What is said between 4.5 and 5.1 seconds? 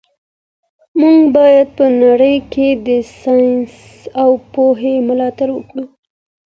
پوهي